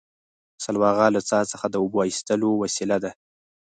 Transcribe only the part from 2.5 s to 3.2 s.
وسیله ده